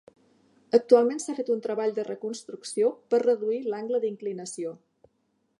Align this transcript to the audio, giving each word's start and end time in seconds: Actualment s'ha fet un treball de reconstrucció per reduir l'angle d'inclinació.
Actualment 0.77 1.21
s'ha 1.23 1.35
fet 1.41 1.51
un 1.57 1.61
treball 1.67 1.93
de 1.99 2.07
reconstrucció 2.09 2.91
per 3.15 3.23
reduir 3.27 3.61
l'angle 3.71 4.05
d'inclinació. 4.07 4.77